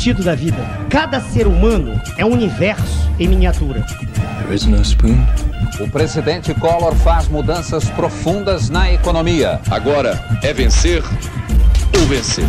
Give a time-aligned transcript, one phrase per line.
[0.00, 0.56] sentido da vida.
[0.88, 3.84] Cada ser humano é um universo em miniatura.
[4.38, 5.26] There is no spoon.
[5.78, 9.60] O presidente Collor faz mudanças profundas na economia.
[9.70, 11.02] Agora é vencer
[11.98, 12.46] ou vencer.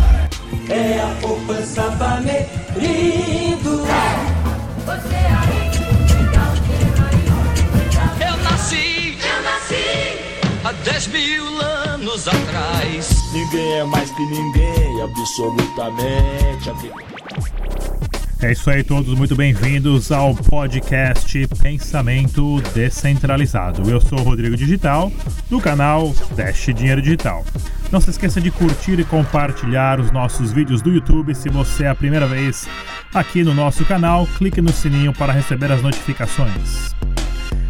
[0.70, 3.82] É a poupança Bamerindo.
[8.18, 10.54] Eu nasci, Eu nasci.
[10.64, 13.10] há 10 mil anos atrás.
[13.34, 17.21] Ninguém é mais que ninguém, absolutamente.
[18.42, 23.88] É isso aí, todos muito bem-vindos ao podcast Pensamento Descentralizado.
[23.88, 25.12] Eu sou o Rodrigo Digital,
[25.48, 27.44] do canal Dash Dinheiro Digital.
[27.92, 31.32] Não se esqueça de curtir e compartilhar os nossos vídeos do YouTube.
[31.36, 32.66] Se você é a primeira vez
[33.14, 36.96] aqui no nosso canal, clique no sininho para receber as notificações.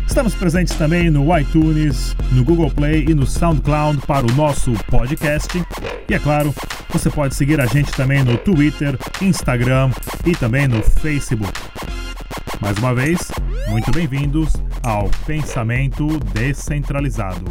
[0.06, 5.50] Estamos presentes também no iTunes, no Google Play e no SoundCloud para o nosso podcast.
[6.08, 6.54] E é claro,
[6.92, 9.90] você pode seguir a gente também no Twitter, Instagram
[10.26, 11.52] e também no Facebook.
[12.60, 13.32] Mais uma vez,
[13.68, 17.50] muito bem-vindos ao Pensamento Descentralizado.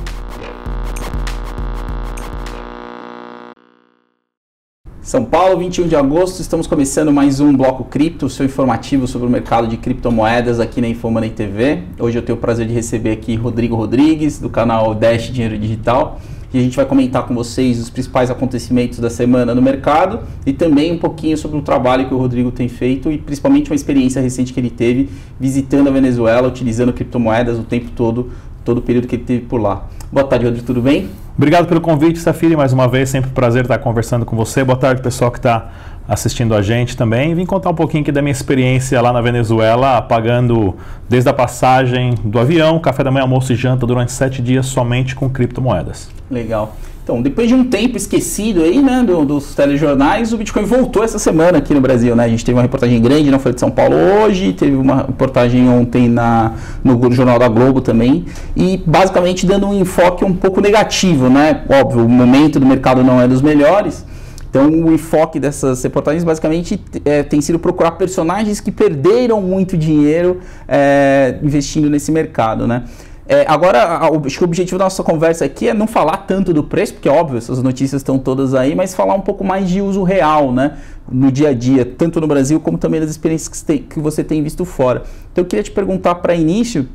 [5.01, 9.31] São Paulo, 21 de agosto, estamos começando mais um Bloco Cripto, seu informativo sobre o
[9.31, 11.81] mercado de criptomoedas aqui na Infomoney TV.
[11.99, 16.21] Hoje eu tenho o prazer de receber aqui Rodrigo Rodrigues, do canal Dash Dinheiro Digital,
[16.53, 20.51] e a gente vai comentar com vocês os principais acontecimentos da semana no mercado e
[20.51, 24.21] também um pouquinho sobre o trabalho que o Rodrigo tem feito e principalmente uma experiência
[24.21, 28.31] recente que ele teve visitando a Venezuela, utilizando criptomoedas o tempo todo,
[28.65, 29.87] todo o período que ele teve por lá.
[30.11, 31.09] Boa tarde, Rodrigo, tudo bem?
[31.41, 34.63] Obrigado pelo convite, Safiri, mais uma vez, sempre um prazer estar conversando com você.
[34.63, 35.71] Boa tarde, pessoal que está
[36.07, 37.33] assistindo a gente também.
[37.33, 40.75] Vim contar um pouquinho aqui da minha experiência lá na Venezuela, pagando
[41.09, 45.15] desde a passagem do avião, café da manhã, almoço e janta durante sete dias somente
[45.15, 46.11] com criptomoedas.
[46.29, 46.75] Legal.
[47.03, 51.17] Então, depois de um tempo esquecido aí, né, do- dos telejornais, o Bitcoin voltou essa
[51.17, 52.25] semana aqui no Brasil, né?
[52.25, 55.67] A gente teve uma reportagem grande na Folha de São Paulo hoje, teve uma reportagem
[55.67, 56.53] ontem na,
[56.83, 58.25] no Jornal da Globo também,
[58.55, 61.63] e basicamente dando um enfoque um pouco negativo, né?
[61.67, 64.05] Óbvio, o momento do mercado não é dos melhores,
[64.49, 70.39] então, o enfoque dessas reportagens basicamente é, tem sido procurar personagens que perderam muito dinheiro
[70.67, 72.83] é, investindo nesse mercado, né?
[73.27, 76.63] É, agora, acho que o objetivo da nossa conversa aqui é não falar tanto do
[76.63, 80.03] preço, porque óbvio, essas notícias estão todas aí, mas falar um pouco mais de uso
[80.03, 80.77] real, né?
[81.09, 84.65] No dia a dia, tanto no Brasil como também das experiências que você tem visto
[84.65, 85.03] fora.
[85.31, 86.87] Então, eu queria te perguntar para início,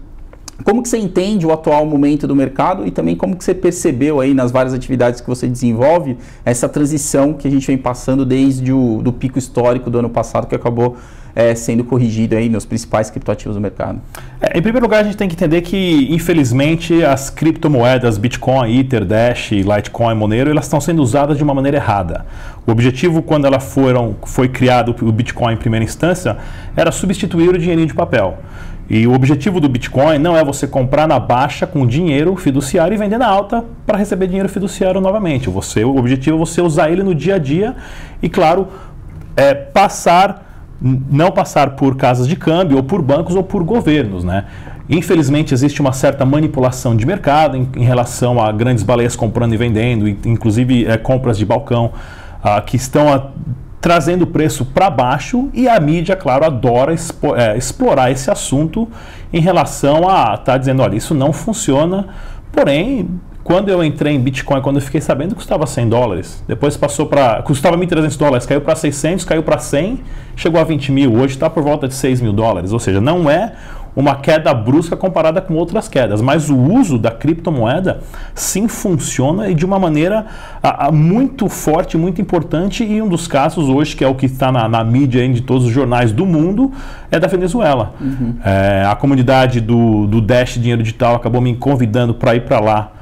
[0.65, 4.21] como que você entende o atual momento do mercado e também como que você percebeu
[4.21, 8.73] aí nas várias atividades que você desenvolve essa transição que a gente vem passando desde
[8.73, 10.97] o do pico histórico do ano passado que acabou
[11.37, 14.01] eh, sendo corrigido aí nos principais criptoativos do mercado?
[14.41, 19.05] É, em primeiro lugar, a gente tem que entender que, infelizmente, as criptomoedas Bitcoin, Ether,
[19.05, 22.25] Dash, Litecoin, Monero, elas estão sendo usadas de uma maneira errada.
[22.67, 26.39] O objetivo, quando elas foram, foi criado o Bitcoin em primeira instância,
[26.75, 28.39] era substituir o dinheirinho de papel.
[28.89, 32.97] E o objetivo do Bitcoin não é você comprar na baixa com dinheiro fiduciário e
[32.97, 35.51] vender na alta para receber dinheiro fiduciário novamente.
[35.51, 37.75] Você, o objetivo é você usar ele no dia a dia
[38.23, 38.69] e, claro,
[39.37, 40.45] é, passar
[41.11, 44.45] não passar por casas de câmbio ou por bancos ou por governos, né?
[44.91, 49.57] Infelizmente existe uma certa manipulação de mercado em, em relação a grandes baleias comprando e
[49.57, 51.93] vendendo, inclusive é, compras de balcão
[52.45, 53.31] ah, que estão a-
[53.81, 58.89] trazendo o preço para baixo e a mídia, claro, adora expo- é, explorar esse assunto
[59.33, 62.09] em relação a tá dizendo, olha, isso não funciona,
[62.53, 63.09] porém
[63.47, 66.43] quando eu entrei em Bitcoin, quando eu fiquei sabendo, custava 100 dólares.
[66.49, 67.43] Depois passou para.
[67.43, 70.01] custava 1.300 dólares, caiu para 600, caiu para 100,
[70.35, 71.15] chegou a 20 mil.
[71.15, 72.73] Hoje está por volta de 6 mil dólares.
[72.73, 73.53] Ou seja, não é
[73.97, 76.21] uma queda brusca comparada com outras quedas.
[76.21, 78.01] Mas o uso da criptomoeda
[78.35, 80.27] sim funciona e de uma maneira
[80.63, 82.85] ah, ah, muito forte, muito importante.
[82.85, 85.65] E um dos casos hoje, que é o que está na, na mídia de todos
[85.65, 86.71] os jornais do mundo,
[87.11, 87.95] é da Venezuela.
[88.45, 92.93] É, a comunidade do, do Dash Dinheiro Digital acabou me convidando para ir para lá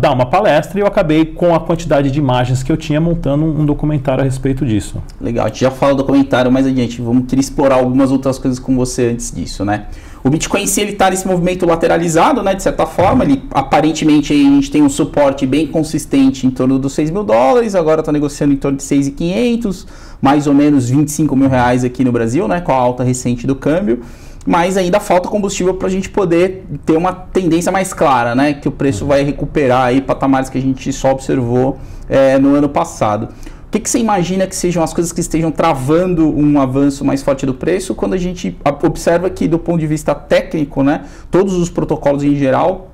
[0.00, 3.44] dar uma palestra e eu acabei com a quantidade de imagens que eu tinha montando
[3.44, 5.00] um, um documentário a respeito disso.
[5.20, 8.58] Legal, a gente já fala do comentário mais adiante, vamos querer explorar algumas outras coisas
[8.58, 9.86] com você antes disso, né?
[10.22, 12.54] O Bitcoin si ele está nesse movimento lateralizado, né?
[12.54, 16.92] De certa forma, ele aparentemente a gente tem um suporte bem consistente em torno dos
[16.92, 19.86] 6 mil dólares, agora está negociando em torno de 6.500,
[20.20, 22.60] mais ou menos 25 mil reais aqui no Brasil, né?
[22.60, 24.02] Com a alta recente do câmbio.
[24.46, 28.54] Mas ainda falta combustível para a gente poder ter uma tendência mais clara, né?
[28.54, 31.78] Que o preço vai recuperar aí patamares que a gente só observou
[32.08, 33.28] eh, no ano passado.
[33.70, 37.22] O que, que você imagina que sejam as coisas que estejam travando um avanço mais
[37.22, 41.54] forte do preço quando a gente observa que, do ponto de vista técnico, né, todos
[41.54, 42.90] os protocolos em geral,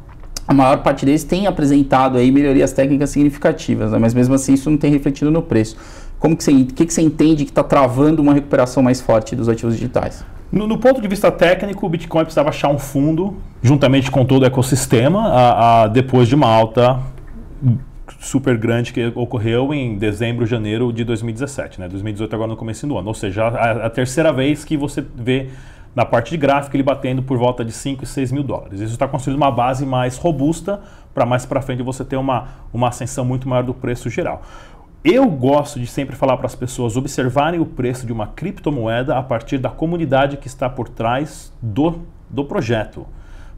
[0.47, 4.69] a maior parte deles tem apresentado aí melhorias técnicas significativas, né, mas mesmo assim isso
[4.69, 5.79] não tem refletido no preço.
[6.19, 9.49] Como que você, que, que você entende que está travando uma recuperação mais forte dos
[9.49, 10.27] ativos digitais?
[10.51, 14.43] No, no, ponto de vista técnico, o Bitcoin precisava achar um fundo, juntamente com todo
[14.43, 17.01] o ecossistema, a, a, depois de uma alta
[18.21, 21.89] super grande que ocorreu em dezembro, janeiro de 2017, né?
[21.89, 23.09] 2018 agora no começo do ano.
[23.09, 25.49] Ou seja, a, a, terceira vez que você vê
[25.95, 28.81] na parte de gráfico ele batendo por volta de 5 e 6 mil dólares.
[28.81, 30.81] Isso está construindo uma base mais robusta
[31.15, 34.43] para mais para frente você ter uma, uma ascensão muito maior do preço geral.
[35.09, 39.23] Eu gosto de sempre falar para as pessoas observarem o preço de uma criptomoeda a
[39.23, 43.07] partir da comunidade que está por trás do, do projeto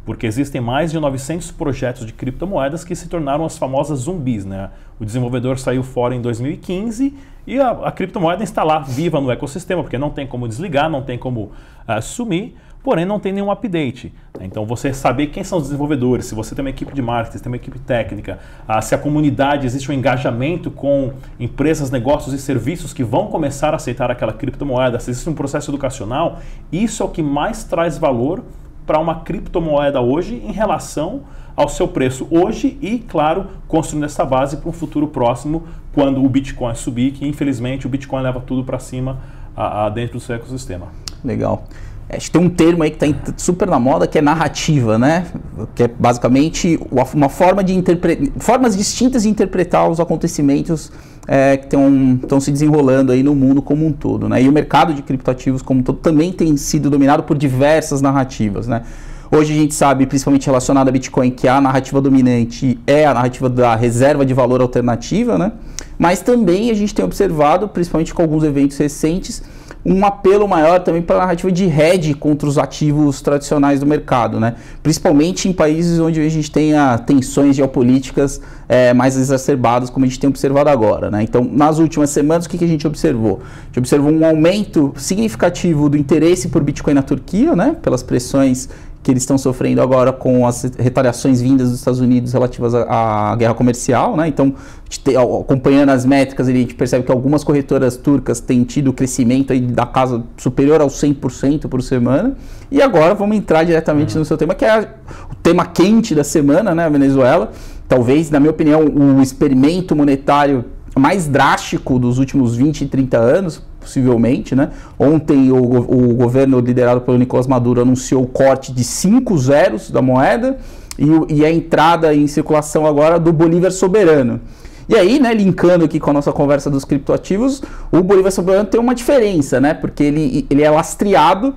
[0.09, 4.43] porque existem mais de 900 projetos de criptomoedas que se tornaram as famosas zumbis.
[4.43, 4.71] Né?
[4.99, 7.15] O desenvolvedor saiu fora em 2015
[7.47, 11.03] e a, a criptomoeda está lá viva no ecossistema, porque não tem como desligar, não
[11.03, 11.53] tem como
[11.87, 14.13] uh, sumir, porém não tem nenhum update.
[14.39, 14.47] Né?
[14.47, 17.43] Então você saber quem são os desenvolvedores, se você tem uma equipe de marketing, se
[17.43, 18.39] tem uma equipe técnica,
[18.69, 23.73] uh, se a comunidade existe um engajamento com empresas, negócios e serviços que vão começar
[23.73, 26.39] a aceitar aquela criptomoeda, se existe um processo educacional,
[26.73, 28.43] isso é o que mais traz valor
[28.87, 31.23] para uma criptomoeda hoje em relação
[31.55, 36.29] ao seu preço hoje e, claro, construindo essa base para um futuro próximo, quando o
[36.29, 39.19] Bitcoin subir, que infelizmente o Bitcoin leva tudo para cima
[39.57, 40.87] a, a dentro do seu ecossistema.
[41.25, 41.65] Legal.
[42.09, 44.99] É, acho que tem um termo aí que está super na moda que é narrativa,
[44.99, 45.27] né?
[45.75, 50.91] Que é basicamente uma forma de interpretar, formas distintas de interpretar os acontecimentos
[51.27, 54.43] é, que estão se desenrolando aí no mundo como um todo, né?
[54.43, 58.67] E o mercado de criptoativos como um todo também tem sido dominado por diversas narrativas,
[58.67, 58.83] né?
[59.31, 63.51] Hoje a gente sabe, principalmente relacionado a Bitcoin, que a narrativa dominante é a narrativa
[63.51, 65.53] da reserva de valor alternativa, né?
[65.99, 69.43] Mas também a gente tem observado, principalmente com alguns eventos recentes,
[69.89, 74.39] um apelo maior também para a narrativa de hedge contra os ativos tradicionais do mercado,
[74.39, 74.55] né?
[74.83, 80.21] principalmente em países onde a gente tenha tensões geopolíticas é, mais exacerbadas, como a gente
[80.21, 81.11] tem observado agora.
[81.11, 81.23] Né?
[81.23, 83.41] Então, nas últimas semanas, o que, que a gente observou?
[83.41, 87.75] A gente observou um aumento significativo do interesse por Bitcoin na Turquia, né?
[87.81, 88.69] pelas pressões
[89.09, 93.37] que eles estão sofrendo agora com as retaliações vindas dos Estados Unidos relativas à, à
[93.37, 94.29] guerra comercial, né?
[94.29, 94.55] Então,
[94.87, 99.63] te, acompanhando as métricas, a gente percebe que algumas corretoras turcas têm tido crescimento aí
[99.63, 102.37] da casa superior ao 100% por semana.
[102.71, 104.19] E agora vamos entrar diretamente uhum.
[104.19, 104.91] no seu tema, que é
[105.33, 106.85] o tema quente da semana, né?
[106.85, 107.51] A Venezuela.
[107.89, 110.67] Talvez, na minha opinião, o experimento monetário
[110.99, 114.71] mais drástico dos últimos 20 e 30 anos, possivelmente, né?
[114.99, 120.03] Ontem o, o governo liderado pelo Nicolás Maduro anunciou o corte de 5 zeros da
[120.03, 120.59] moeda
[120.99, 124.41] e, e a entrada em circulação agora do Bolívar soberano.
[124.89, 127.63] E aí, né, linkando aqui com a nossa conversa dos criptoativos,
[127.93, 129.75] o Bolívar soberano tem uma diferença, né?
[129.75, 131.55] Porque ele, ele é lastreado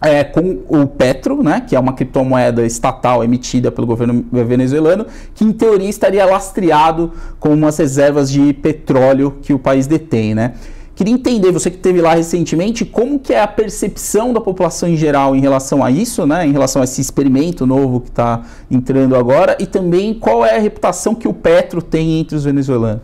[0.00, 5.44] é, com o Petro, né, que é uma criptomoeda estatal emitida pelo governo venezuelano, que
[5.44, 10.54] em teoria estaria lastreado com umas reservas de petróleo que o país detém, né?
[10.94, 14.96] Queria entender, você que esteve lá recentemente, como que é a percepção da população em
[14.96, 16.46] geral em relação a isso, né?
[16.46, 20.58] Em relação a esse experimento novo que está entrando agora e também qual é a
[20.58, 23.02] reputação que o Petro tem entre os venezuelanos.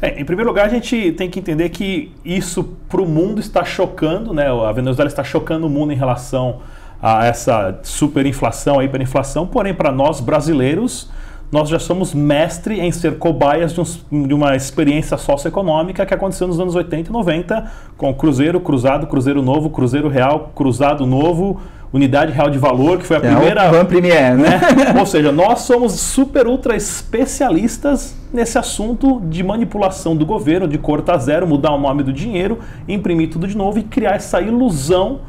[0.00, 3.64] É, em primeiro lugar, a gente tem que entender que isso para o mundo está
[3.64, 4.46] chocando, né?
[4.48, 6.60] A Venezuela está chocando o mundo em relação
[7.02, 11.10] a essa superinflação, a hiperinflação, porém para nós brasileiros,
[11.50, 16.46] nós já somos mestre em ser cobaias de, um, de, uma experiência socioeconômica que aconteceu
[16.46, 21.60] nos anos 80 e 90, com Cruzeiro, Cruzado, Cruzeiro Novo, Cruzeiro Real, Cruzado Novo,
[21.92, 23.82] Unidade Real de Valor, que foi a é primeira.
[23.82, 24.60] O Premier, né?
[24.76, 24.94] né?
[25.00, 31.16] Ou seja, nós somos super ultra especialistas nesse assunto de manipulação do governo, de cortar
[31.18, 35.20] zero, mudar o nome do dinheiro, imprimir tudo de novo e criar essa ilusão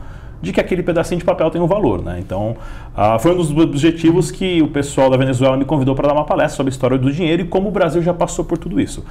[0.41, 2.03] de que aquele pedacinho de papel tem um valor.
[2.03, 2.17] Né?
[2.19, 2.55] Então,
[2.95, 6.25] uh, foi um dos objetivos que o pessoal da Venezuela me convidou para dar uma
[6.25, 9.03] palestra sobre a história do dinheiro e como o Brasil já passou por tudo isso.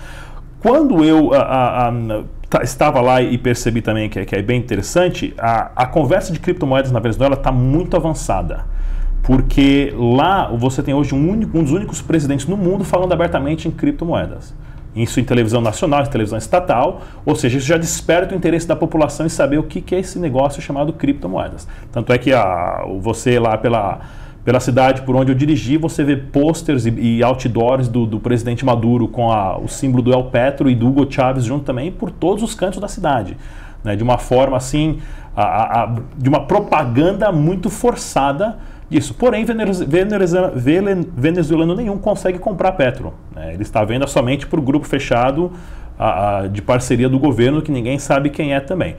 [0.60, 2.24] Quando eu uh, uh,
[2.62, 6.90] estava lá e percebi também que, que é bem interessante, a, a conversa de criptomoedas
[6.90, 8.64] na Venezuela está muito avançada.
[9.22, 13.68] Porque lá você tem hoje um, único, um dos únicos presidentes no mundo falando abertamente
[13.68, 14.54] em criptomoedas
[15.02, 18.76] isso em televisão nacional, em televisão estatal, ou seja, isso já desperta o interesse da
[18.76, 21.68] população em saber o que, que é esse negócio chamado criptomoedas.
[21.92, 24.00] Tanto é que a, você lá pela,
[24.44, 28.64] pela cidade por onde eu dirigi, você vê posters e, e outdoors do, do, presidente
[28.64, 32.10] Maduro com a, o símbolo do El Petro e do Hugo Chávez junto também por
[32.10, 33.36] todos os cantos da cidade.
[33.84, 34.98] Né, de uma forma assim,
[35.36, 38.58] a, a, de uma propaganda muito forçada
[38.90, 39.14] disso.
[39.14, 43.14] Porém, venezuelano, venezuelano nenhum consegue comprar Petro.
[43.34, 43.54] Né?
[43.54, 45.52] Ele está vendo somente o grupo fechado
[46.52, 48.94] de parceria do governo, que ninguém sabe quem é também.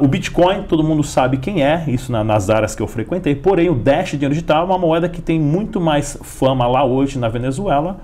[0.00, 3.68] O Bitcoin, todo mundo sabe quem é, isso na, nas áreas que eu frequentei, porém
[3.68, 7.28] o Dash Dinheiro Digital é uma moeda que tem muito mais fama lá hoje na
[7.28, 7.98] Venezuela,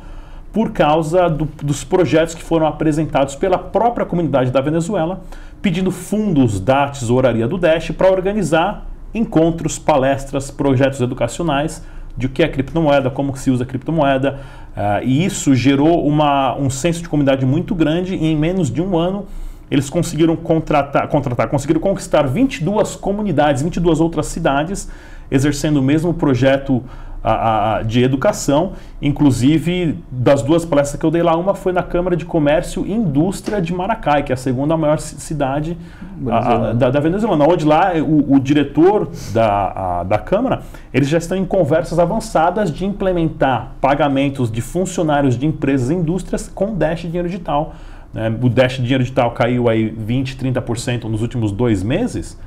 [0.52, 5.22] por causa do, dos projetos que foram apresentados pela própria comunidade da Venezuela,
[5.62, 11.82] pedindo fundos da tesouraria do Dash para organizar encontros, palestras, projetos educacionais
[12.16, 14.40] de o que é criptomoeda, como se usa criptomoeda,
[14.76, 18.82] uh, e isso gerou uma, um senso de comunidade muito grande e em menos de
[18.82, 19.26] um ano
[19.70, 24.90] eles conseguiram contratar, contratar, conseguiram conquistar 22 comunidades, 22 outras cidades,
[25.30, 26.82] exercendo o mesmo projeto
[27.22, 28.72] a, a, de educação.
[29.00, 32.92] Inclusive, das duas palestras que eu dei lá, uma foi na Câmara de Comércio e
[32.92, 35.76] Indústria de Maracai, que é a segunda maior cidade
[36.28, 40.62] a, da, da, Venezuela, onde lá o, o diretor da, da Câmara,
[40.92, 46.48] eles já estão em conversas avançadas de implementar pagamentos de funcionários de empresas e indústrias
[46.48, 47.74] com Dash Dinheiro Digital.
[48.12, 48.28] Né?
[48.42, 52.38] O Dash Dinheiro Digital caiu aí 20, 30% nos últimos dois meses.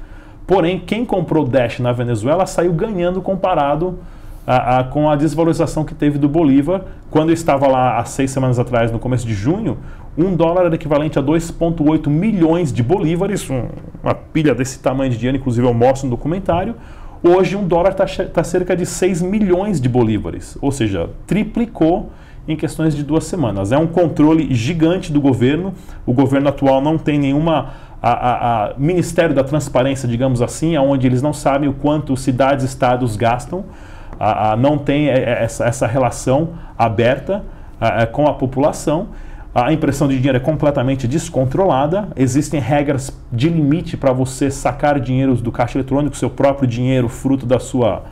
[0.45, 3.99] Porém, quem comprou Dash na Venezuela saiu ganhando comparado
[4.45, 6.81] a, a, com a desvalorização que teve do Bolívar.
[7.09, 9.77] Quando eu estava lá há seis semanas atrás, no começo de junho,
[10.17, 13.67] um dólar era equivalente a 2,8 milhões de bolívares, um,
[14.03, 16.75] uma pilha desse tamanho de dinheiro, inclusive eu mostro no documentário.
[17.23, 22.11] Hoje, um dólar está tá cerca de 6 milhões de bolívares, ou seja, triplicou
[22.47, 23.71] em questões de duas semanas.
[23.71, 25.73] É um controle gigante do governo.
[26.05, 31.07] O governo atual não tem nenhuma a, a, a Ministério da Transparência, digamos assim, onde
[31.07, 33.63] eles não sabem o quanto cidades e estados gastam,
[34.19, 37.43] a, não tem essa, essa relação aberta
[38.11, 39.07] com a população.
[39.55, 42.07] A impressão de dinheiro é completamente descontrolada.
[42.15, 47.45] Existem regras de limite para você sacar dinheiro do caixa eletrônico, seu próprio dinheiro, fruto
[47.45, 48.03] da sua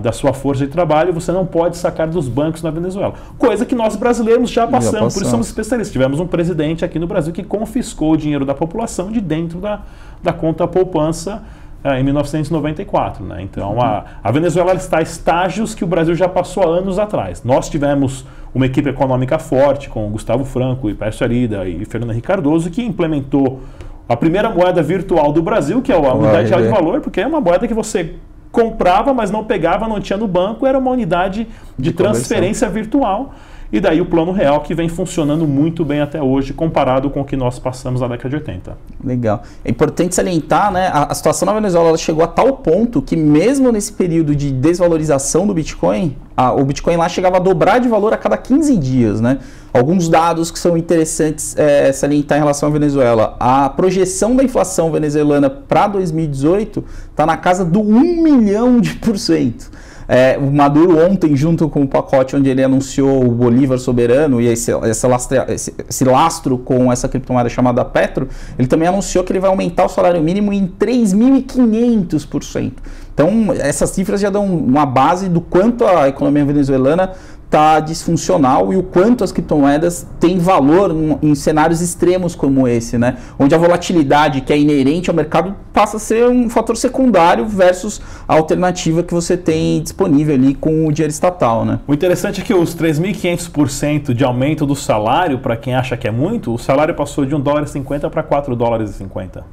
[0.00, 3.14] da sua força de trabalho, você não pode sacar dos bancos na Venezuela.
[3.38, 5.14] Coisa que nós brasileiros já passamos, já passamos.
[5.14, 5.92] por isso somos especialistas.
[5.92, 9.82] Tivemos um presidente aqui no Brasil que confiscou o dinheiro da população de dentro da,
[10.22, 11.42] da conta poupança
[11.84, 13.24] é, em 1994.
[13.24, 13.42] Né?
[13.42, 17.44] Então, a, a Venezuela está a estágios que o Brasil já passou há anos atrás.
[17.44, 18.24] Nós tivemos
[18.54, 22.82] uma equipe econômica forte com Gustavo Franco e Pércio Arida e Fernando Henrique Cardoso que
[22.82, 23.60] implementou
[24.08, 27.40] a primeira moeda virtual do Brasil, que é a unidade de valor, porque é uma
[27.40, 28.16] moeda que você
[28.54, 33.34] comprava, mas não pegava, não tinha no banco, era uma unidade de, de transferência virtual.
[33.72, 37.24] E daí o plano real que vem funcionando muito bem até hoje, comparado com o
[37.24, 38.78] que nós passamos na década de 80.
[39.02, 39.42] Legal.
[39.64, 40.88] É importante salientar, né?
[40.92, 45.46] A, a situação na Venezuela chegou a tal ponto que, mesmo nesse período de desvalorização
[45.46, 49.20] do Bitcoin, a, o Bitcoin lá chegava a dobrar de valor a cada 15 dias,
[49.20, 49.38] né?
[49.72, 53.36] Alguns dados que são interessantes é, salientar em relação à Venezuela.
[53.40, 59.18] A projeção da inflação venezuelana para 2018 está na casa do 1 milhão de por
[59.18, 59.70] cento.
[60.08, 64.46] É, o Maduro ontem, junto com o pacote onde ele anunciou o Bolívar soberano e
[64.46, 69.32] esse, esse, lastre, esse, esse lastro com essa criptomoeda chamada Petro, ele também anunciou que
[69.32, 72.72] ele vai aumentar o salário mínimo em 3.500%.
[73.14, 77.12] Então, essas cifras já dão uma base do quanto a economia venezuelana
[77.44, 83.16] está disfuncional e o quanto as criptomoedas têm valor em cenários extremos como esse, né?
[83.38, 88.00] Onde a volatilidade que é inerente ao mercado passa a ser um fator secundário versus
[88.26, 91.78] a alternativa que você tem disponível ali com o dinheiro estatal, né?
[91.86, 96.10] O interessante é que os 3.500% de aumento do salário, para quem acha que é
[96.10, 99.44] muito, o salário passou de 1 dólar e 50 para 4 dólares e 50.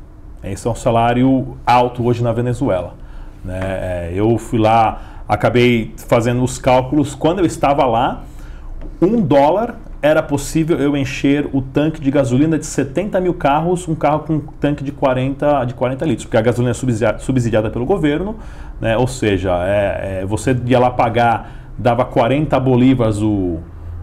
[0.43, 2.95] Esse é um salário alto hoje na Venezuela.
[3.45, 3.59] Né?
[3.61, 7.15] É, eu fui lá acabei fazendo os cálculos.
[7.15, 8.23] Quando eu estava lá,
[9.01, 13.93] um dólar era possível eu encher o tanque de gasolina de 70 mil carros, um
[13.93, 17.69] carro com um tanque de 40, de 40 litros, porque a gasolina é subsidiada, subsidiada
[17.69, 18.35] pelo governo,
[18.79, 18.97] né?
[18.97, 23.59] ou seja, é, é, você ia lá pagar, dava 40 bolívares o,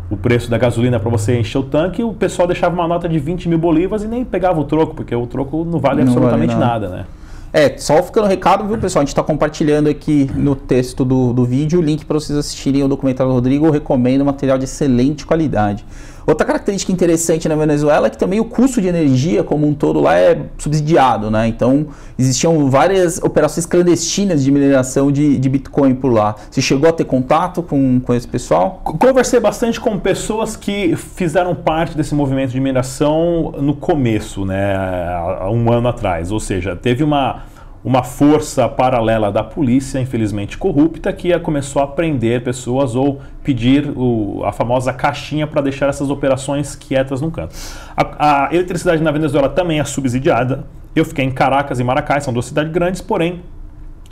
[0.08, 3.18] o preço da gasolina para você encher o tanque, o pessoal deixava uma nota de
[3.18, 6.54] 20 mil bolívares e nem pegava o troco, porque o troco não vale não absolutamente
[6.54, 6.88] vale nada.
[6.88, 7.06] nada, né?
[7.52, 9.00] É, só ficando recado, viu, pessoal?
[9.00, 12.82] A gente está compartilhando aqui no texto do, do vídeo o link para vocês assistirem
[12.82, 13.66] o documentário do Rodrigo.
[13.66, 15.84] Eu recomendo material de excelente qualidade.
[16.28, 19.98] Outra característica interessante na Venezuela é que também o custo de energia como um todo
[19.98, 21.48] lá é subsidiado, né?
[21.48, 21.86] Então
[22.18, 26.36] existiam várias operações clandestinas de mineração de, de Bitcoin por lá.
[26.50, 28.82] Você chegou a ter contato com, com esse pessoal?
[28.84, 34.76] Conversei bastante com pessoas que fizeram parte desse movimento de mineração no começo, né?
[34.76, 36.30] Há um ano atrás.
[36.30, 37.44] Ou seja, teve uma
[37.88, 44.42] uma força paralela da polícia, infelizmente corrupta, que começou a prender pessoas ou pedir o,
[44.44, 47.56] a famosa caixinha para deixar essas operações quietas no canto.
[47.96, 50.66] A, a, eletricidade na Venezuela também é subsidiada.
[50.94, 53.40] Eu fiquei em Caracas e Maracás, são duas cidades grandes, porém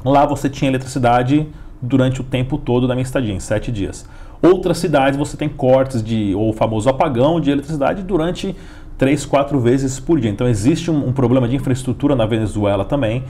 [0.03, 1.47] lá você tinha eletricidade
[1.83, 4.09] durante o tempo todo da minha estadia, em sete dias.
[4.41, 8.57] Outras cidades você tem cortes de ou o famoso apagão de eletricidade durante
[8.97, 10.31] três, quatro vezes por dia.
[10.31, 13.23] Então existe um, um problema de infraestrutura na Venezuela também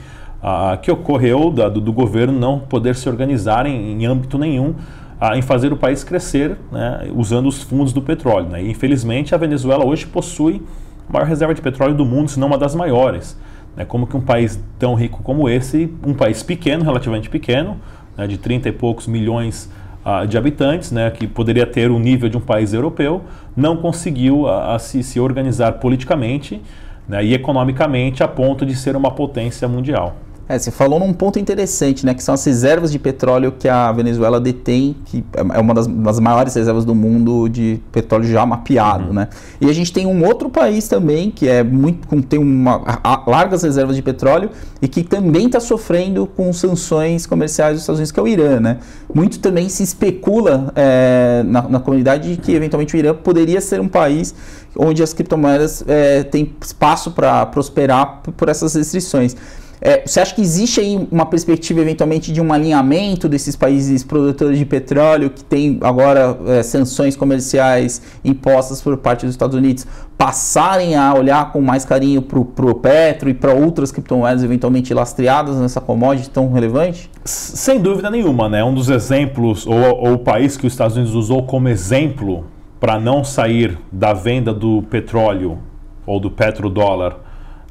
[0.81, 4.75] que ocorreu da, do, do, governo não poder se organizar em, em âmbito nenhum
[5.19, 8.49] ah, em fazer o país crescer né, usando os fundos do petróleo.
[8.49, 8.63] Né?
[8.63, 10.61] E, infelizmente, a Venezuela hoje possui
[11.09, 13.37] a maior reserva de petróleo do mundo, se não uma das maiores.
[13.75, 13.83] Né?
[13.83, 17.77] Como que um país tão rico como esse, um país pequeno, relativamente pequeno,
[18.15, 19.71] né, de 30 e poucos milhões
[20.05, 23.23] ah, de habitantes, né, que poderia ter o nível de um país europeu,
[23.55, 26.61] não conseguiu ah, se, se organizar politicamente
[27.07, 30.15] né, e economicamente a ponto de ser uma potência mundial.
[30.49, 32.13] É, você falou num ponto interessante, né?
[32.13, 36.19] Que são as reservas de petróleo que a Venezuela detém, que é uma das, das
[36.19, 39.13] maiores reservas do mundo de petróleo já mapeado, uhum.
[39.13, 39.27] né?
[39.59, 43.63] E a gente tem um outro país também que é muito tem uma a, largas
[43.63, 44.49] reservas de petróleo
[44.81, 48.59] e que também está sofrendo com sanções comerciais dos Estados Unidos, que é o Irã,
[48.61, 48.77] né?
[49.13, 53.81] Muito também se especula é, na, na comunidade de que eventualmente o Irã poderia ser
[53.81, 54.33] um país
[54.77, 59.35] onde as criptomoedas é, têm espaço para prosperar por essas restrições.
[59.79, 64.57] É, você acha que existe aí uma perspectiva eventualmente de um alinhamento desses países produtores
[64.57, 69.85] de petróleo que tem agora é, sanções comerciais impostas por parte dos Estados Unidos
[70.17, 75.57] passarem a olhar com mais carinho para o petro e para outras criptomoedas eventualmente lastreadas
[75.57, 77.09] nessa commodity tão relevante?
[77.23, 78.63] Sem dúvida nenhuma, né?
[78.63, 82.45] Um dos exemplos, ou, ou o país que os Estados Unidos usou como exemplo
[82.79, 85.59] para não sair da venda do petróleo
[86.05, 87.17] ou do petrodólar,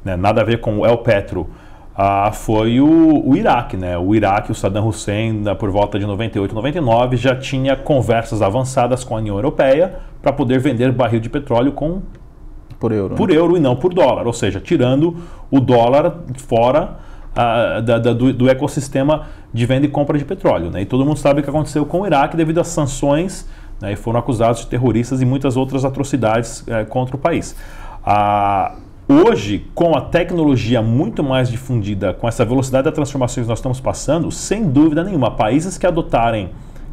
[0.05, 0.15] né?
[0.15, 1.47] nada a ver com o El Petro,
[1.99, 3.75] ah, foi o, o, Iraque.
[3.75, 3.97] Né?
[3.97, 9.15] O Iraque, o Saddam Hussein, por volta de 98, 99, já tinha conversas avançadas com
[9.15, 12.03] a União Europeia para poder vender barril de petróleo com
[12.79, 13.35] por euro, por né?
[13.35, 15.17] euro e não por dólar, ou seja, tirando
[15.49, 16.97] o dólar fora
[17.35, 20.69] ah, da, da, do, do, ecossistema de venda e compra de petróleo.
[20.69, 20.81] Né?
[20.81, 23.49] E todo mundo sabe o que aconteceu com o Iraque devido às sanções
[23.81, 23.93] né?
[23.93, 27.55] e foram acusados de terroristas e muitas outras atrocidades eh, contra o país.
[28.05, 28.75] Ah,
[29.09, 33.79] Hoje, com a tecnologia muito mais difundida, com essa velocidade da transformação que nós estamos
[33.79, 36.49] passando, sem dúvida nenhuma, países que adotarem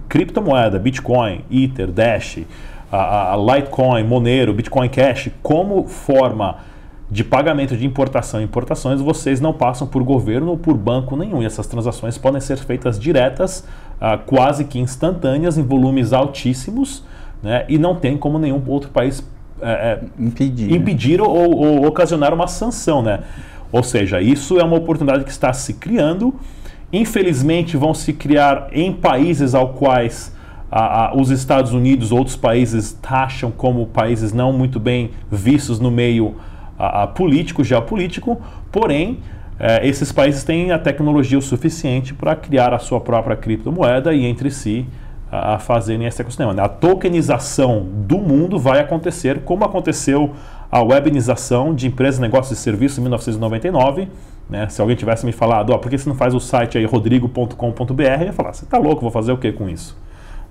[0.09, 2.39] criptomoeda, Bitcoin, Ether, Dash,
[2.93, 6.59] a, a Litecoin, Monero, Bitcoin Cash como forma
[7.11, 11.43] de pagamento de importação e importações, vocês não passam por governo ou por banco nenhum.
[11.43, 13.67] E essas transações podem ser feitas diretas,
[14.01, 17.03] uh, quase que instantâneas, em volumes altíssimos,
[17.43, 17.65] né?
[17.69, 19.21] e não tem como nenhum outro país
[19.61, 23.21] é, é, impedir, impedir ou, ou, ocasionar uma sanção, né?
[23.71, 26.35] Ou seja, isso é uma oportunidade que está se criando.
[26.93, 30.35] Infelizmente, vão se criar em países ao quais
[30.71, 35.91] a, a, os Estados Unidos, outros países taxam como países não muito bem vistos no
[35.91, 36.37] meio
[36.79, 38.41] a, político, geopolítico.
[38.71, 39.19] Porém,
[39.59, 44.25] é, esses países têm a tecnologia o suficiente para criar a sua própria criptomoeda e
[44.25, 44.87] entre si
[45.35, 46.53] a, fazerem esse ecossistema.
[46.53, 46.63] Né?
[46.63, 50.33] A tokenização do mundo vai acontecer como aconteceu
[50.71, 54.09] a webinização de empresas, negócios e serviços em 1999.
[54.49, 54.69] Né?
[54.69, 58.03] Se alguém tivesse me falado, oh, por que você não faz o site aí rodrigo.com.br,
[58.03, 59.97] eu ia falar, você está louco, vou fazer o que com isso?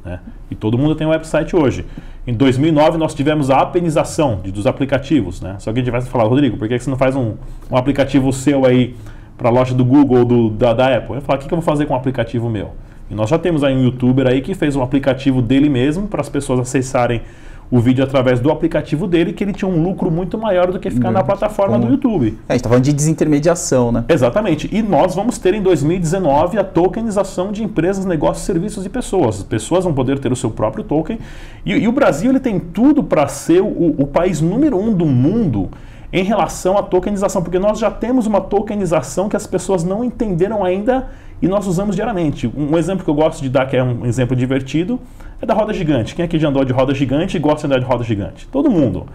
[0.04, 0.20] Né?
[0.52, 1.86] E todo mundo tem um website hoje.
[2.26, 5.42] Em 2009 nós tivemos a apenização de, dos aplicativos.
[5.42, 5.56] Né?
[5.60, 7.36] Se alguém tivesse falado, Rodrigo, por que você não faz um,
[7.72, 8.96] um aplicativo seu aí
[9.38, 11.12] para a loja do Google ou do, da, da Apple?
[11.12, 12.72] Eu ia falar, o que, que eu vou fazer com um aplicativo meu?
[13.14, 16.20] E nós já temos aí um youtuber aí que fez um aplicativo dele mesmo para
[16.20, 17.22] as pessoas acessarem
[17.70, 20.90] o vídeo através do aplicativo dele, que ele tinha um lucro muito maior do que
[20.90, 22.28] ficar na plataforma do YouTube.
[22.28, 24.04] É, a gente está falando de desintermediação, né?
[24.10, 24.68] Exatamente.
[24.72, 29.38] E nós vamos ter em 2019 a tokenização de empresas, negócios, serviços e pessoas.
[29.38, 31.20] As pessoas vão poder ter o seu próprio token.
[31.64, 35.06] E, e o Brasil ele tem tudo para ser o, o país número um do
[35.06, 35.70] mundo
[36.12, 40.64] em relação à tokenização, porque nós já temos uma tokenização que as pessoas não entenderam
[40.64, 41.08] ainda
[41.44, 42.50] e nós usamos diariamente.
[42.56, 44.98] Um exemplo que eu gosto de dar, que é um exemplo divertido,
[45.42, 46.16] é da roda gigante.
[46.16, 48.48] Quem aqui já andou de roda gigante e gosta de andar de roda gigante?
[48.48, 49.08] Todo mundo.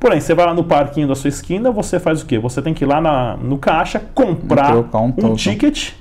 [0.00, 2.36] Porém, você vai lá no parquinho da sua esquina, você faz o quê?
[2.36, 5.92] Você tem que ir lá na, no caixa, comprar um, um ticket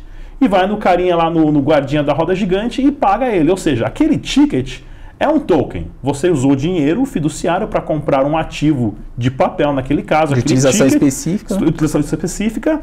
[0.41, 3.51] e vai no carinha lá no, no guardinha da roda gigante e paga ele.
[3.51, 4.79] Ou seja, aquele ticket
[5.19, 5.91] é um token.
[6.01, 10.33] Você usou dinheiro fiduciário para comprar um ativo de papel, naquele caso.
[10.33, 11.53] De utilização ticket, específica.
[11.53, 12.81] Utilização específica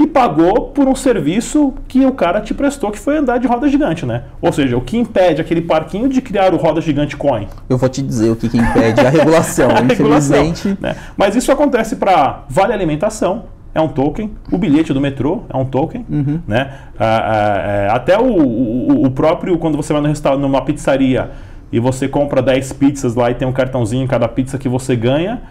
[0.00, 3.68] e pagou por um serviço que o cara te prestou, que foi andar de roda
[3.68, 4.22] gigante, né?
[4.40, 7.46] Ou seja, o que impede aquele parquinho de criar o roda gigante coin?
[7.68, 10.68] Eu vou te dizer o que, que impede a regulação, a infelizmente.
[10.68, 10.96] Regulação, né?
[11.18, 15.66] Mas isso acontece para vale alimentação, é um token, o bilhete do metrô é um
[15.66, 16.40] token, uhum.
[16.48, 16.72] né?
[16.98, 21.30] Ah, ah, é, até o, o, o, próprio, quando você vai no restaurante, numa pizzaria
[21.70, 24.96] e você compra 10 pizzas lá e tem um cartãozinho em cada pizza que você
[24.96, 25.42] ganha,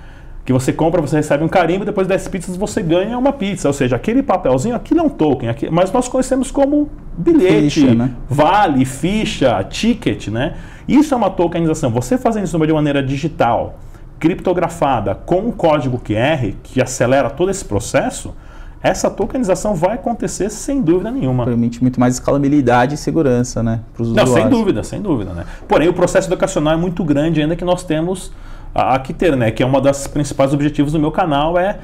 [0.46, 3.68] que você compra, você recebe um carimbo, depois 10 pizzas você ganha uma pizza.
[3.68, 7.94] Ou seja, aquele papelzinho, aquilo é um token, aqui, mas nós conhecemos como bilhete, ficha,
[7.94, 8.12] né?
[8.28, 10.56] vale, ficha, ticket, né?
[10.88, 11.92] Isso é uma tokenização.
[11.92, 13.78] Você fazendo isso de maneira digital,
[14.20, 18.34] criptografada, com um código QR, que acelera todo esse processo,
[18.82, 21.46] essa tokenização vai acontecer sem dúvida nenhuma.
[21.46, 23.82] Permite muito mais escalabilidade e segurança, né?
[23.94, 24.50] Para os Não, usuários.
[24.50, 25.34] sem dúvida, sem dúvida.
[25.34, 25.46] Né?
[25.68, 28.32] Porém, o processo educacional é muito grande ainda que nós temos
[28.74, 29.52] a, a que ter, né?
[29.52, 31.80] Que é uma das principais objetivos do meu canal é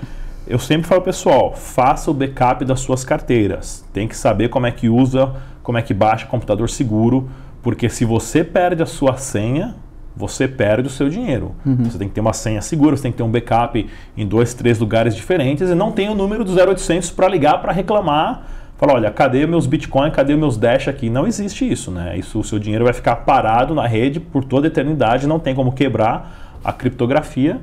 [0.48, 3.84] eu sempre falo pessoal, faça o backup das suas carteiras.
[3.91, 7.28] Tem que saber como é que usa, como é que baixa computador seguro,
[7.63, 9.76] porque se você perde a sua senha,
[10.15, 11.56] você perde o seu dinheiro.
[11.86, 14.54] Você tem que ter uma senha segura, você tem que ter um backup em dois,
[14.54, 18.45] três lugares diferentes e não tem o número do 0800 para ligar para reclamar.
[18.78, 21.10] Falar, olha, cadê meus Bitcoin, cadê meus Dash aqui?
[21.10, 22.17] Não existe isso, né?
[22.17, 25.56] Isso, o seu dinheiro vai ficar parado na rede por toda a eternidade, não tem
[25.56, 27.62] como quebrar a criptografia.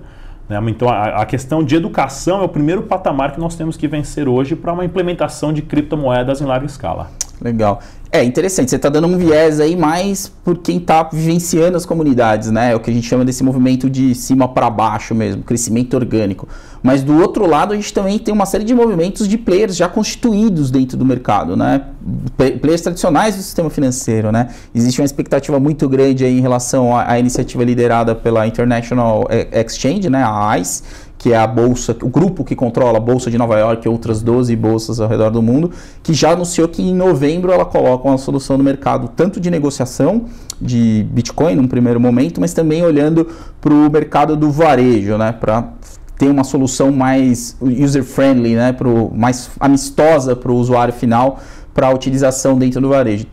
[0.49, 0.59] Né?
[0.69, 4.29] Então, a, a questão de educação é o primeiro patamar que nós temos que vencer
[4.29, 7.11] hoje para uma implementação de criptomoedas em larga escala.
[7.41, 7.81] Legal.
[8.15, 12.51] É interessante, você está dando um viés aí mais por quem está vivenciando as comunidades,
[12.51, 12.73] né?
[12.73, 16.47] É o que a gente chama desse movimento de cima para baixo mesmo, crescimento orgânico.
[16.83, 19.89] Mas do outro lado, a gente também tem uma série de movimentos de players já
[19.89, 21.87] constituídos dentro do mercado, né?
[22.37, 24.49] Play- Players tradicionais do sistema financeiro, né?
[24.75, 29.63] Existe uma expectativa muito grande aí em relação à, à iniciativa liderada pela International eh,
[29.65, 30.23] Exchange, né?
[30.23, 30.83] A ICE,
[31.23, 34.21] que é a bolsa, o grupo que controla a bolsa de Nova York e outras
[34.21, 35.71] 12 bolsas ao redor do mundo,
[36.03, 40.25] que já anunciou que em novembro ela coloca uma solução no mercado tanto de negociação
[40.61, 43.29] de Bitcoin num primeiro momento, mas também olhando
[43.61, 45.69] para o mercado do varejo, né, para
[46.19, 51.39] ter uma solução mais user friendly, né, pro, mais amistosa para o usuário final
[51.73, 53.27] para a utilização dentro do varejo.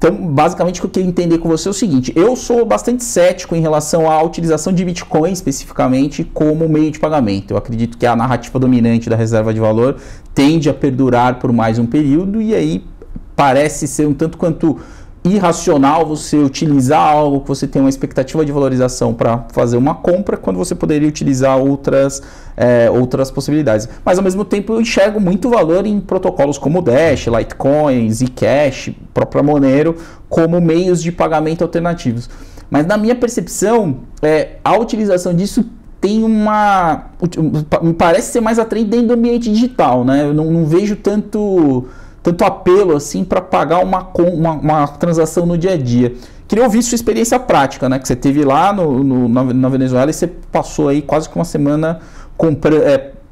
[0.00, 3.04] Então, basicamente, o que eu queria entender com você é o seguinte: eu sou bastante
[3.04, 7.50] cético em relação à utilização de Bitcoin especificamente como meio de pagamento.
[7.50, 9.98] Eu acredito que a narrativa dominante da reserva de valor
[10.34, 12.82] tende a perdurar por mais um período e aí
[13.36, 14.78] parece ser um tanto quanto
[15.22, 20.36] irracional você utilizar algo que você tem uma expectativa de valorização para fazer uma compra
[20.36, 22.22] quando você poderia utilizar outras,
[22.56, 23.88] é, outras possibilidades.
[24.04, 29.42] Mas ao mesmo tempo eu enxergo muito valor em protocolos como Dash, Litecoin, Zcash, própria
[29.42, 29.96] Monero
[30.28, 32.30] como meios de pagamento alternativos.
[32.70, 35.66] Mas na minha percepção, é, a utilização disso
[36.00, 37.10] tem uma.
[37.82, 40.24] Me parece ser mais atraente dentro do ambiente digital, né?
[40.24, 41.88] Eu não, não vejo tanto
[42.22, 46.14] tanto apelo assim para pagar uma, uma, uma transação no dia a dia.
[46.46, 47.98] Queria ouvir sua experiência prática, né?
[47.98, 51.44] Que você teve lá no, no- na, Venezuela e você passou aí quase que uma
[51.44, 52.00] semana
[52.36, 52.82] comprando.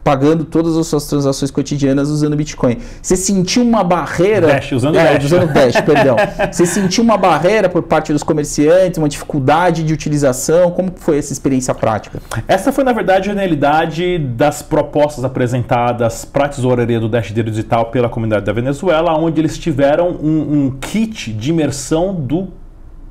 [0.09, 2.79] Pagando todas as suas transações cotidianas usando Bitcoin.
[3.03, 4.47] Você sentiu uma barreira.
[4.47, 5.25] Dash, usando é, Dash.
[5.27, 6.16] Usando Dash, perdão.
[6.51, 10.71] Você sentiu uma barreira por parte dos comerciantes, uma dificuldade de utilização?
[10.71, 12.23] Como foi essa experiência prática?
[12.49, 17.90] Essa foi, na verdade, a genialidade das propostas apresentadas para a tesouraria do Dash Digital
[17.90, 22.49] pela comunidade da Venezuela, onde eles tiveram um, um kit de imersão do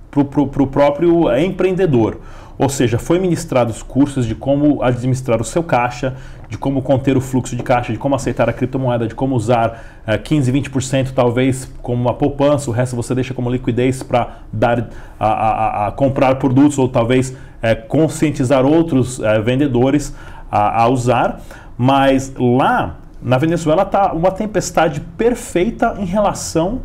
[0.10, 2.17] para o próprio eh, empreendedor.
[2.57, 6.15] Ou seja, foi ministrados cursos de como administrar o seu caixa,
[6.49, 9.83] de como conter o fluxo de caixa, de como aceitar a criptomoeda, de como usar
[10.07, 14.89] eh, 15, 20% talvez como uma poupança, o resto você deixa como liquidez para dar
[15.19, 20.15] a, a- a- comprar produtos ou talvez eh, conscientizar outros eh, vendedores
[20.49, 21.41] a, a usar.
[21.77, 26.81] Mas lá na Venezuela está uma tempestade perfeita em relação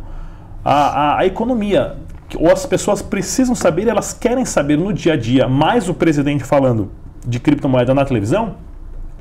[0.63, 1.95] à, à- à economia.
[2.37, 6.43] Ou as pessoas precisam saber, elas querem saber no dia a dia, mais o presidente
[6.43, 6.91] falando
[7.25, 8.55] de criptomoeda na televisão,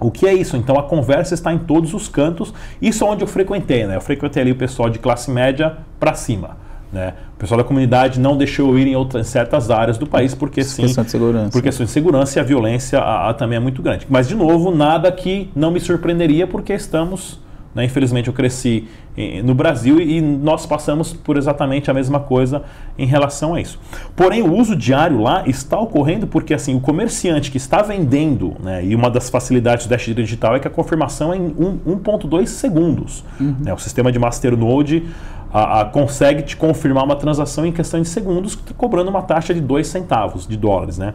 [0.06, 0.56] o que é isso?
[0.56, 2.52] Então a conversa está em todos os cantos.
[2.80, 3.96] Isso é onde eu frequentei, né?
[3.96, 6.56] Eu frequentei ali o pessoal de classe média para cima.
[6.92, 7.14] Né?
[7.36, 10.34] O pessoal da comunidade não deixou eu ir em, outras, em certas áreas do país
[10.34, 11.50] porque sim, Questão de segurança.
[11.50, 14.06] por questão de segurança e a violência a- a também é muito grande.
[14.10, 17.40] Mas de novo, nada que não me surpreenderia porque estamos,
[17.74, 22.62] né, infelizmente eu cresci eh, no Brasil e nós passamos por exatamente a mesma coisa
[22.98, 23.78] em relação a isso.
[24.14, 28.84] Porém, o uso diário lá está ocorrendo porque assim o comerciante que está vendendo, né,
[28.84, 32.48] e uma das facilidades do Dash Digital é que a confirmação é em um- 1.2
[32.50, 33.24] segundos.
[33.40, 35.04] né, o sistema de Masternode
[35.52, 39.60] a, a- consegue te confirmar uma transação em questão de segundos, cobrando uma taxa de
[39.60, 40.96] 2 centavos de dólares.
[40.98, 41.12] Né?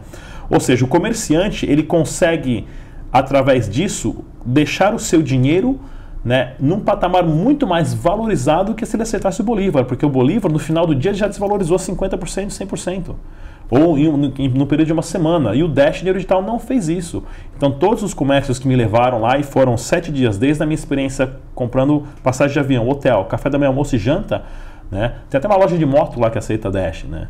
[0.48, 2.64] Ou seja, o comerciante ele consegue,
[3.12, 5.80] através disso, deixar o seu dinheiro
[6.28, 10.52] né, num patamar muito mais valorizado que se ele acertasse o Bolívar, porque o Bolívar,
[10.52, 13.14] no final do dia, já desvalorizou 50%, 100%.
[13.70, 15.54] Ou em, no, em- no período de uma semana.
[15.54, 17.24] E o Dash Dinheiro Digital não fez isso.
[17.56, 20.74] Então, todos os comércios que me levaram lá, e foram sete dias, desde a minha
[20.74, 24.42] experiência comprando passagem de avião, hotel, café da manhã, almoço e janta,
[24.90, 25.14] né?
[25.30, 27.28] Tem até uma loja de moto lá que aceita Dash, né?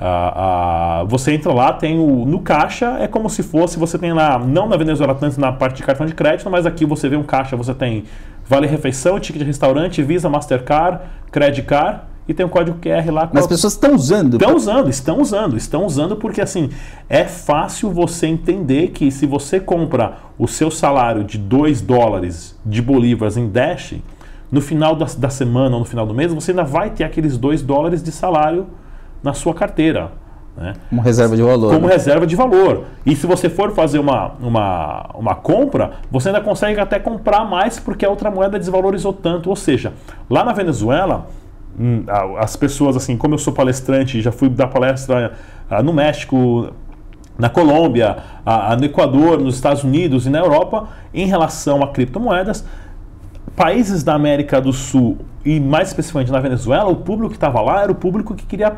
[0.00, 4.12] Ah, ah, você entra lá, tem o no caixa, é como se fosse, você tem
[4.14, 7.16] lá, não na Venezuela tanto na parte de cartão de crédito, mas aqui você vê
[7.16, 8.04] um caixa, você tem
[8.50, 10.98] vale refeição, ticket de restaurante, Visa, Mastercard,
[11.30, 13.30] Credit Card e tem um código QR lá.
[13.32, 14.34] Mas as pessoas estão usando.
[14.34, 16.68] Estão usando, estão usando, estão usando porque assim
[17.08, 22.82] é fácil você entender que se você compra o seu salário de 2 dólares de
[22.82, 23.94] bolívares em Dash,
[24.50, 27.38] no final da, da semana ou no final do mês, você ainda vai ter aqueles
[27.38, 28.66] 2 dólares de salário
[29.22, 30.10] na sua carteira.
[30.56, 30.74] Né?
[30.88, 31.72] Como reserva de valor.
[31.72, 31.92] como né?
[31.92, 32.84] reserva de valor.
[33.06, 37.78] E se você for fazer uma, uma, uma compra, você ainda consegue até comprar mais
[37.78, 39.48] porque a outra moeda desvalorizou tanto.
[39.48, 39.92] Ou seja,
[40.28, 41.28] lá na Venezuela,
[41.78, 42.04] hum,
[42.38, 45.32] as pessoas, assim, como eu sou palestrante, já fui dar palestra
[45.70, 46.72] ah, no México,
[47.38, 51.88] na Colômbia, ah, ah, no Equador, nos Estados Unidos e na Europa, em relação a
[51.88, 52.64] criptomoedas,
[53.56, 57.82] países da América do Sul e mais especificamente na Venezuela, o público que estava lá
[57.82, 58.76] era o público que queria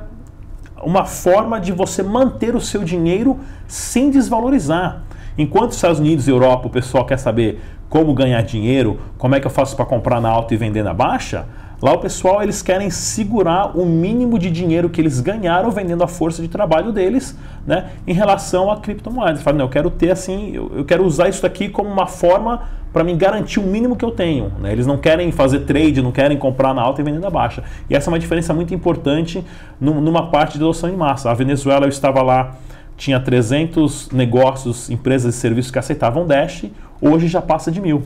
[0.82, 5.02] uma forma de você manter o seu dinheiro sem desvalorizar.
[5.38, 9.40] Enquanto os Estados Unidos e Europa o pessoal quer saber como ganhar dinheiro, como é
[9.40, 11.46] que eu faço para comprar na alta e vender na baixa,
[11.82, 16.06] lá o pessoal eles querem segurar o mínimo de dinheiro que eles ganharam vendendo a
[16.06, 19.32] força de trabalho deles, né, em relação a criptomoedas.
[19.32, 22.06] Eles falam, não, eu quero ter assim, eu, eu quero usar isso daqui como uma
[22.06, 24.52] forma para me garantir o mínimo que eu tenho.
[24.60, 24.70] Né?
[24.70, 27.64] Eles não querem fazer trade, não querem comprar na alta e vender na baixa.
[27.88, 29.42] E essa é uma diferença muito importante
[29.80, 31.30] num- numa parte de adoção em massa.
[31.30, 32.54] A Venezuela, eu estava lá,
[32.96, 36.66] tinha 300 negócios, empresas e serviços que aceitavam Dash,
[37.00, 38.02] hoje já passa de mil.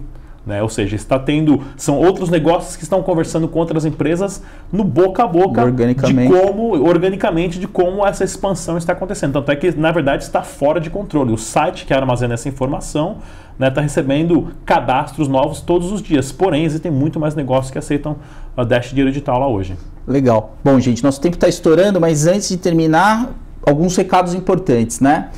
[0.47, 0.63] Né?
[0.63, 1.61] Ou seja, está tendo.
[1.77, 4.41] São outros negócios que estão conversando com outras empresas
[4.73, 6.33] no boca a boca Organicamente.
[6.33, 9.33] de como, organicamente, de como essa expansão está acontecendo.
[9.33, 11.33] Tanto é que, na verdade, está fora de controle.
[11.33, 13.17] O site que armazena essa informação
[13.59, 16.31] está recebendo cadastros novos todos os dias.
[16.31, 18.17] Porém, existem muito mais negócios que aceitam
[18.57, 19.77] a Dash Dinheiro Digital lá hoje.
[20.07, 20.55] Legal.
[20.63, 23.31] Bom, gente, nosso tempo está estourando, mas antes de terminar,
[23.67, 25.31] alguns recados importantes, né?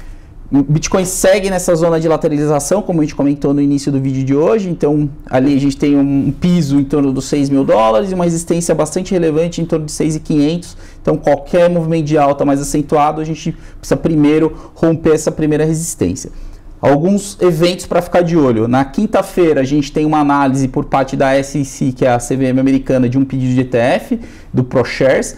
[0.50, 4.34] Bitcoin segue nessa zona de lateralização, como a gente comentou no início do vídeo de
[4.34, 4.70] hoje.
[4.70, 8.24] Então, ali a gente tem um piso em torno dos 6 mil dólares e uma
[8.24, 10.74] resistência bastante relevante em torno de 6.500.
[11.02, 16.30] Então, qualquer movimento de alta mais acentuado, a gente precisa primeiro romper essa primeira resistência.
[16.80, 18.66] Alguns eventos para ficar de olho.
[18.66, 22.58] Na quinta-feira, a gente tem uma análise por parte da SEC, que é a CVM
[22.58, 24.18] americana, de um pedido de ETF,
[24.54, 25.36] do ProShares.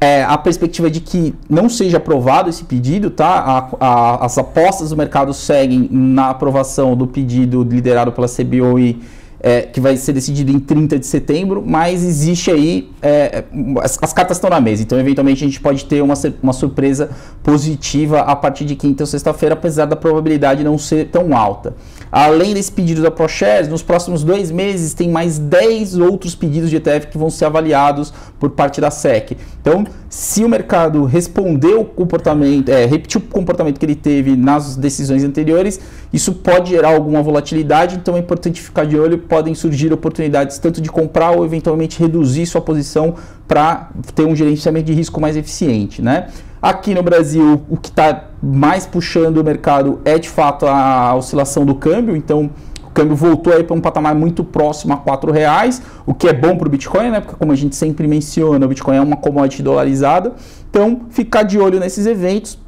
[0.00, 3.26] É, a perspectiva de que não seja aprovado esse pedido, tá?
[3.26, 9.00] A- a- as apostas do mercado seguem na aprovação do pedido liderado pela CBOE,
[9.40, 13.44] é, que vai ser decidido em 30 de setembro, mas existe aí, é,
[13.82, 17.10] as, as cartas estão na mesa, então eventualmente a gente pode ter uma, uma surpresa
[17.42, 21.74] positiva a partir de quinta ou sexta-feira, apesar da probabilidade não ser tão alta.
[22.10, 26.76] Além desse pedido da ProShares, nos próximos dois meses tem mais 10 outros pedidos de
[26.76, 29.36] ETF que vão ser avaliados por parte da SEC.
[29.60, 34.76] Então, se o mercado respondeu o comportamento, é, repetiu o comportamento que ele teve nas
[34.76, 35.80] decisões anteriores,
[36.12, 40.80] isso pode gerar alguma volatilidade, então é importante ficar de olho, podem surgir oportunidades tanto
[40.80, 43.14] de comprar ou eventualmente reduzir sua posição
[43.46, 46.28] para ter um gerenciamento de risco mais eficiente, né?
[46.60, 51.64] Aqui no Brasil, o que está mais puxando o mercado é de fato a oscilação
[51.64, 52.50] do câmbio, então
[52.84, 56.32] o câmbio voltou aí para um patamar muito próximo a R$ reais, o que é
[56.32, 57.20] bom para o Bitcoin, né?
[57.20, 60.32] Porque como a gente sempre menciona, o Bitcoin é uma commodity dolarizada.
[60.68, 62.58] Então, ficar de olho nesses eventos,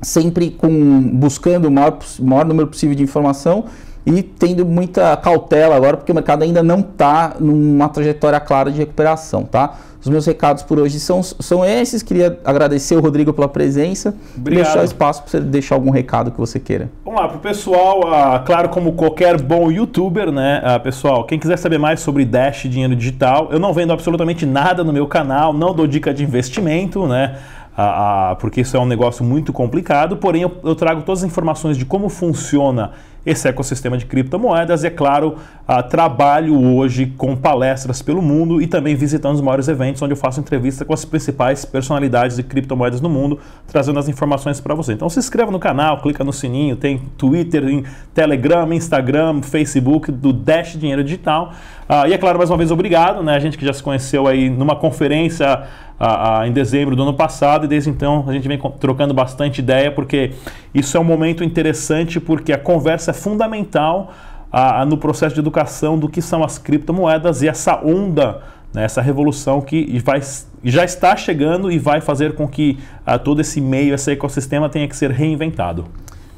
[0.00, 3.64] sempre com buscando o maior, maior número possível de informação
[4.06, 8.78] e tendo muita cautela agora, porque o mercado ainda não está numa trajetória clara de
[8.78, 9.76] recuperação, tá?
[10.06, 12.00] Os meus recados por hoje são, são esses.
[12.00, 14.64] Queria agradecer o Rodrigo pela presença e Obrigado.
[14.64, 16.88] deixar espaço para você deixar algum recado que você queira.
[17.04, 21.56] Vamos lá, pro pessoal, ah, claro, como qualquer bom youtuber, né, ah, pessoal, quem quiser
[21.56, 25.52] saber mais sobre Dash e dinheiro digital, eu não vendo absolutamente nada no meu canal,
[25.52, 27.38] não dou dica de investimento, né,
[27.76, 31.76] ah, porque isso é um negócio muito complicado, porém eu, eu trago todas as informações
[31.76, 32.92] de como funciona
[33.26, 35.34] esse ecossistema de criptomoedas e, é claro,
[35.66, 40.16] ah, trabalho hoje com palestras pelo mundo e também visitando os maiores eventos onde eu
[40.16, 44.92] faço entrevista com as principais personalidades de criptomoedas no mundo, trazendo as informações para você.
[44.92, 47.84] Então se inscreva no canal, clica no sininho, tem Twitter,
[48.14, 51.52] Telegram, Instagram, Facebook do Dash Dinheiro Digital.
[51.88, 53.36] Ah, e é claro, mais uma vez, obrigado, né?
[53.36, 55.66] A gente que já se conheceu aí numa conferência
[56.00, 59.60] ah, ah, em dezembro do ano passado e desde então a gente vem trocando bastante
[59.60, 60.32] ideia porque
[60.74, 64.12] isso é um momento interessante porque a conversa é fundamental
[64.50, 68.42] ah, no processo de educação do que são as criptomoedas e essa onda,
[68.74, 70.20] né, essa revolução que vai,
[70.64, 74.88] já está chegando e vai fazer com que ah, todo esse meio, esse ecossistema tenha
[74.88, 75.84] que ser reinventado.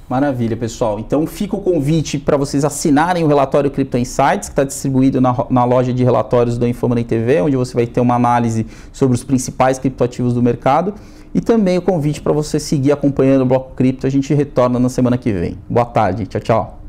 [0.09, 0.99] Maravilha, pessoal.
[0.99, 5.35] Então fica o convite para vocês assinarem o relatório Crypto Insights, que está distribuído na,
[5.51, 9.23] na loja de relatórios do Infomoney TV, onde você vai ter uma análise sobre os
[9.23, 10.95] principais criptoativos do mercado.
[11.35, 14.07] E também o convite para você seguir acompanhando o Bloco Cripto.
[14.07, 15.59] A gente retorna na semana que vem.
[15.69, 16.27] Boa tarde.
[16.27, 16.83] Tchau, tchau.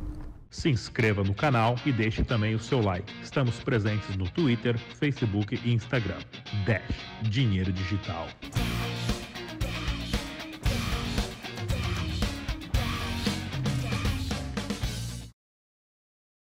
[0.50, 3.14] Se inscreva no canal e deixe também o seu like.
[3.22, 6.18] Estamos presentes no Twitter, Facebook e Instagram.
[6.66, 6.82] Dash
[7.22, 8.28] Dinheiro Digital.